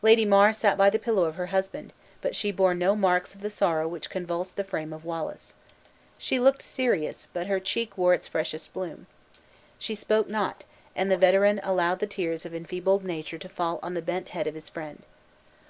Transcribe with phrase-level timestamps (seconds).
[0.00, 1.92] Lady Mar sat by the pillow of her husband,
[2.22, 5.52] but she bore no marks of the sorrow which convulsed the frame of Wallace.
[6.16, 9.06] She looked serious, but her cheek wore its freshest bloom.
[9.78, 13.92] She spoke not, and the veteran allowed the tears of enfeebled nature to fall on
[13.92, 15.02] the bent head of his friend.